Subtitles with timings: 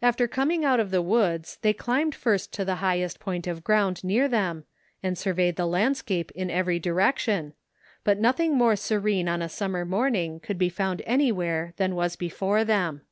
[0.00, 4.02] After coming out of the woods they climbed first to the highest point of ground
[4.02, 4.64] near them
[5.02, 7.52] and surveyed the landscape in every direction,
[8.02, 12.64] but nothing more serene on a summer morning could be found anjrwhere than was before
[12.64, 13.02] them.